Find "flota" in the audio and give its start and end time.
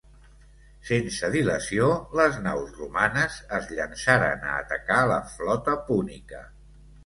5.39-5.81